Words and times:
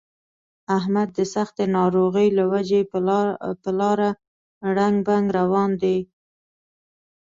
احمد 0.77 1.09
د 1.17 1.19
سختې 1.33 1.65
ناروغۍ 1.77 2.27
له 2.37 2.43
وجې 2.53 2.81
په 3.65 3.69
لاره 3.79 4.09
ړنګ 4.75 4.97
بنګ 5.07 5.25
روان 5.39 5.71
دی. 5.81 5.97